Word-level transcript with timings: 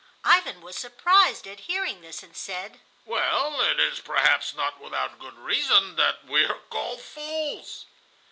Ivan 0.25 0.61
was 0.61 0.75
surprised 0.79 1.45
at 1.47 1.59
hearing 1.69 2.01
this, 2.01 2.23
and 2.23 2.35
said: 2.35 2.79
"Well, 3.05 3.61
it 3.61 3.79
is 3.79 3.99
perhaps 3.99 4.55
not 4.55 4.79
without 4.81 5.19
good 5.19 5.37
reason 5.37 5.95
that 5.97 6.25
we 6.25 6.43
are 6.43 6.57
called 6.71 7.03
fools." 7.03 7.85